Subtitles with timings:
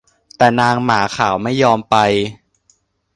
[0.37, 1.95] แต่นางหมาขาวไม่ยอมไป